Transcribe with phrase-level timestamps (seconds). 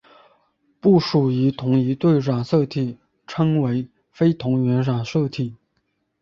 [0.79, 5.55] 不属于同一对的染色体称为非同源染色体。